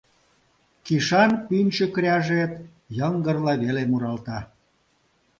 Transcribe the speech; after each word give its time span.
Кишан 0.85 1.31
пӱнчӧ 1.47 1.85
кряжет 1.95 2.51
йыҥгырла 2.97 3.53
веле 3.63 3.83
муралта. 3.91 4.39